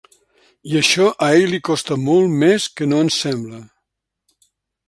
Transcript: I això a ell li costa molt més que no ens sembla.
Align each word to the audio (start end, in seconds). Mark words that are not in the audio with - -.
I 0.71 0.77
això 0.79 1.05
a 1.25 1.27
ell 1.41 1.53
li 1.55 1.59
costa 1.69 1.97
molt 2.07 2.35
més 2.45 2.65
que 2.81 2.91
no 2.95 3.03
ens 3.07 3.21
sembla. 3.27 3.63